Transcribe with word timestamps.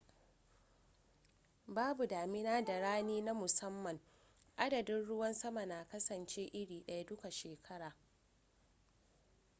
babu 1.67 2.07
damina 2.07 2.61
da 2.65 2.79
rani 2.79 3.21
na 3.21 3.33
musamman 3.33 3.99
adadin 4.57 5.05
ruwan 5.05 5.33
sama 5.33 5.65
na 5.65 5.83
kasance 5.85 6.43
iri 6.53 6.83
daya 6.87 7.03
duka 7.05 7.31
shekara 7.31 7.95